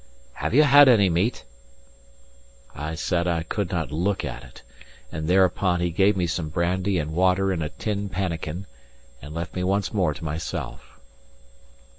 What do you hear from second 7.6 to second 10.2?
a tin pannikin, and left me once more